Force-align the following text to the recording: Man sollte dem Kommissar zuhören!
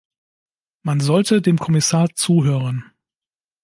Man 0.81 0.99
sollte 0.99 1.43
dem 1.43 1.59
Kommissar 1.59 2.09
zuhören! 2.15 2.85